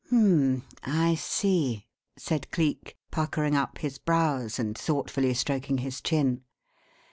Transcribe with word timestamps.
"H'm, 0.07 0.63
I 0.81 1.13
see!" 1.13 1.85
said 2.17 2.49
Cleek, 2.49 2.97
puckering 3.11 3.55
up 3.55 3.77
his 3.77 3.99
brows 3.99 4.57
and 4.57 4.75
thoughtfully 4.75 5.35
stroking 5.35 5.77
his 5.77 6.01
chin. 6.01 6.41